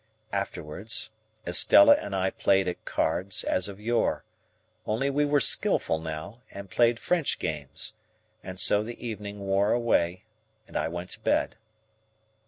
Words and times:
Afterwards, 0.33 1.11
Estella 1.45 1.93
and 1.93 2.15
I 2.15 2.31
played 2.31 2.67
at 2.67 2.85
cards, 2.85 3.43
as 3.43 3.67
of 3.69 3.79
yore,—only 3.79 5.11
we 5.11 5.25
were 5.25 5.39
skilful 5.39 5.99
now, 5.99 6.41
and 6.49 6.71
played 6.71 6.97
French 6.97 7.37
games,—and 7.37 8.59
so 8.59 8.81
the 8.81 9.05
evening 9.07 9.41
wore 9.41 9.71
away, 9.71 10.23
and 10.67 10.75
I 10.75 10.87
went 10.87 11.11
to 11.11 11.19
bed. 11.19 11.55